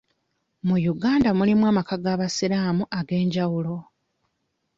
[0.67, 3.75] Mu Uganda mulimu amaka g'abasiraamu ag'enjawulo.